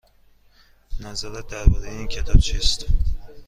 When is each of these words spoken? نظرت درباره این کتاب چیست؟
نظرت 0.99 1.47
درباره 1.47 1.89
این 1.89 2.07
کتاب 2.07 2.37
چیست؟ 2.37 2.85